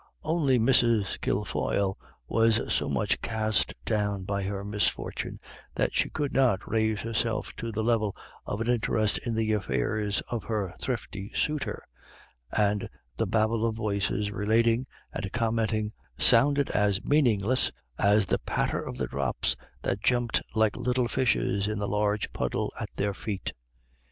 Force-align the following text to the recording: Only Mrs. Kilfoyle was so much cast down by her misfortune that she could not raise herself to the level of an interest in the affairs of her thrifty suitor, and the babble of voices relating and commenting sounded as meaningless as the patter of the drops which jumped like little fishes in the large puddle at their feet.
Only 0.23 0.57
Mrs. 0.57 1.21
Kilfoyle 1.21 1.95
was 2.27 2.73
so 2.73 2.89
much 2.89 3.21
cast 3.21 3.75
down 3.85 4.23
by 4.23 4.41
her 4.41 4.63
misfortune 4.65 5.37
that 5.75 5.93
she 5.93 6.09
could 6.09 6.33
not 6.33 6.67
raise 6.67 7.01
herself 7.01 7.53
to 7.57 7.71
the 7.71 7.83
level 7.83 8.15
of 8.47 8.61
an 8.61 8.67
interest 8.67 9.19
in 9.27 9.35
the 9.35 9.53
affairs 9.53 10.19
of 10.31 10.45
her 10.45 10.73
thrifty 10.81 11.31
suitor, 11.35 11.83
and 12.51 12.89
the 13.17 13.27
babble 13.27 13.63
of 13.63 13.75
voices 13.75 14.31
relating 14.31 14.87
and 15.13 15.31
commenting 15.33 15.91
sounded 16.17 16.71
as 16.71 17.03
meaningless 17.03 17.71
as 17.99 18.25
the 18.25 18.39
patter 18.39 18.81
of 18.81 18.97
the 18.97 19.05
drops 19.05 19.55
which 19.85 20.01
jumped 20.01 20.41
like 20.55 20.75
little 20.75 21.07
fishes 21.07 21.67
in 21.67 21.77
the 21.77 21.87
large 21.87 22.33
puddle 22.33 22.73
at 22.79 22.89
their 22.95 23.13
feet. 23.13 23.53